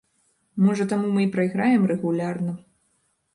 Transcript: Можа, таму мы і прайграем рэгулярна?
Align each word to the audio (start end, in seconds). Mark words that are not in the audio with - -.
Можа, 0.67 0.87
таму 0.93 1.11
мы 1.17 1.21
і 1.25 1.29
прайграем 1.35 1.85
рэгулярна? 1.93 2.57